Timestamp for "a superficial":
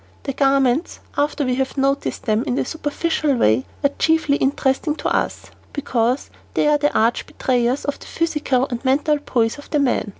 2.57-3.35